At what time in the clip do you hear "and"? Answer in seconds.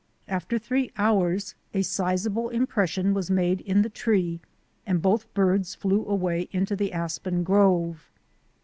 4.83-4.99